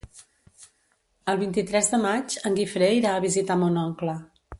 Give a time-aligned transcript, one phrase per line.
[1.33, 4.17] El vint-i-tres de maig en Guifré irà a visitar mon oncle.